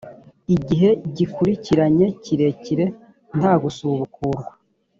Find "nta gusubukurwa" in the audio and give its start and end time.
3.37-4.45